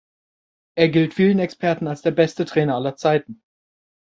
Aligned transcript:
Er 0.75 0.89
gilt 0.89 1.13
vielen 1.13 1.37
Experten 1.37 1.85
als 1.87 2.01
der 2.01 2.09
beste 2.09 2.45
Trainer 2.45 2.73
aller 2.73 2.95
Zeiten. 2.95 3.43